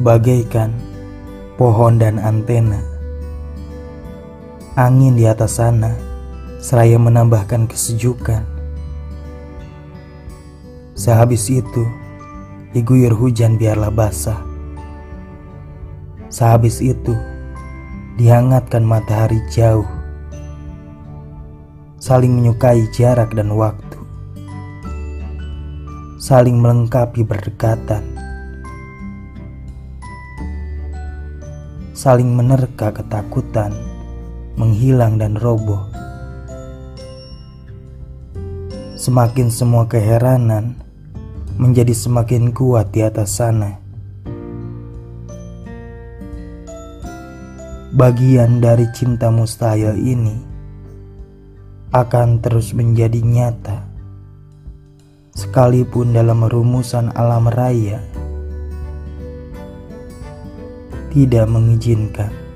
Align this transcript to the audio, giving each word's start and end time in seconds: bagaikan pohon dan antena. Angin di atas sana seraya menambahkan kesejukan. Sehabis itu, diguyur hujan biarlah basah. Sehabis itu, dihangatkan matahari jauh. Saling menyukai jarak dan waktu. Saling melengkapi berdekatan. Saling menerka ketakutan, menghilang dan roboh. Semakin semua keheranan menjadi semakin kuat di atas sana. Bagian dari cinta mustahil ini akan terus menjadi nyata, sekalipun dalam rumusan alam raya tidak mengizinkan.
bagaikan 0.00 0.72
pohon 1.60 2.00
dan 2.00 2.16
antena. 2.16 2.80
Angin 4.72 5.20
di 5.20 5.28
atas 5.28 5.60
sana 5.60 5.92
seraya 6.62 6.96
menambahkan 6.96 7.68
kesejukan. 7.68 8.46
Sehabis 10.96 11.52
itu, 11.52 11.84
diguyur 12.72 13.12
hujan 13.12 13.60
biarlah 13.60 13.92
basah. 13.92 14.40
Sehabis 16.32 16.80
itu, 16.80 17.12
dihangatkan 18.16 18.80
matahari 18.80 19.42
jauh. 19.52 19.84
Saling 22.00 22.32
menyukai 22.32 22.86
jarak 22.96 23.36
dan 23.36 23.52
waktu. 23.52 23.98
Saling 26.22 26.56
melengkapi 26.62 27.26
berdekatan. 27.26 28.02
Saling 32.02 32.34
menerka 32.34 32.90
ketakutan, 32.90 33.70
menghilang 34.58 35.22
dan 35.22 35.38
roboh. 35.38 35.86
Semakin 38.98 39.46
semua 39.54 39.86
keheranan 39.86 40.82
menjadi 41.62 41.94
semakin 41.94 42.50
kuat 42.50 42.90
di 42.90 43.06
atas 43.06 43.38
sana. 43.38 43.78
Bagian 47.94 48.58
dari 48.58 48.90
cinta 48.90 49.30
mustahil 49.30 49.94
ini 49.94 50.42
akan 51.94 52.42
terus 52.42 52.74
menjadi 52.74 53.22
nyata, 53.22 53.78
sekalipun 55.38 56.10
dalam 56.10 56.50
rumusan 56.50 57.14
alam 57.14 57.46
raya 57.46 58.02
tidak 61.12 61.44
mengizinkan. 61.44 62.51